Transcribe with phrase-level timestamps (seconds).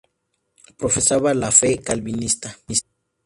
[0.79, 2.57] Profesaba la fe calvinista.